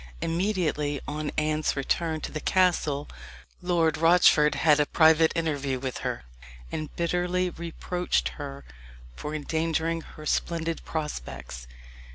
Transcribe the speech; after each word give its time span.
Immediately 0.19 0.99
on 1.07 1.29
Anne's 1.37 1.75
return 1.75 2.21
to 2.21 2.31
the 2.31 2.39
castle 2.39 3.07
Lord 3.61 3.99
Rochford 3.99 4.55
had 4.55 4.79
a 4.79 4.87
private 4.87 5.31
interview 5.35 5.77
with 5.79 5.99
her, 5.99 6.23
and 6.71 6.89
bitterly 6.95 7.51
reproached 7.51 8.29
her 8.29 8.65
for 9.15 9.35
endangering 9.35 10.01
her 10.01 10.25
splendid 10.25 10.83
prospects. 10.85 11.67